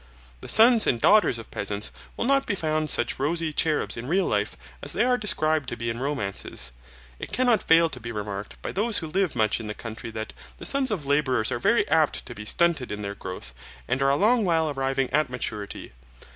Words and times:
The 0.39 0.49
sons 0.49 0.87
and 0.87 0.99
daughters 0.99 1.37
of 1.37 1.51
peasants 1.51 1.91
will 2.17 2.25
not 2.25 2.47
be 2.47 2.55
found 2.55 2.89
such 2.89 3.19
rosy 3.19 3.53
cherubs 3.53 3.95
in 3.95 4.07
real 4.07 4.25
life 4.25 4.57
as 4.81 4.93
they 4.93 5.03
are 5.03 5.15
described 5.15 5.69
to 5.69 5.77
be 5.77 5.91
in 5.91 5.99
romances. 5.99 6.71
It 7.19 7.31
cannot 7.31 7.61
fail 7.61 7.87
to 7.91 7.99
be 7.99 8.11
remarked 8.11 8.59
by 8.63 8.71
those 8.71 8.97
who 8.97 9.05
live 9.07 9.35
much 9.35 9.59
in 9.59 9.67
the 9.67 9.75
country 9.75 10.09
that 10.09 10.33
the 10.57 10.65
sons 10.65 10.89
of 10.89 11.05
labourers 11.05 11.51
are 11.51 11.59
very 11.59 11.87
apt 11.87 12.25
to 12.25 12.33
be 12.33 12.45
stunted 12.45 12.91
in 12.91 13.03
their 13.03 13.13
growth, 13.13 13.53
and 13.87 14.01
are 14.01 14.09
a 14.09 14.15
long 14.15 14.43
while 14.43 14.71
arriving 14.71 15.07
at 15.11 15.29
maturity. 15.29 15.91